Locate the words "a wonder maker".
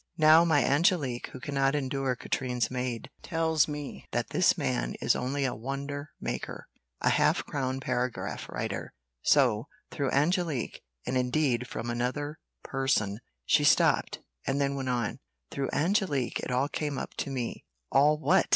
5.45-6.67